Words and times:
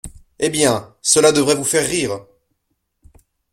Eh 0.39 0.49
bien, 0.49 0.95
cela 1.03 1.31
devrait 1.31 1.53
vous 1.53 1.63
faire 1.63 1.87
rire! 1.87 2.25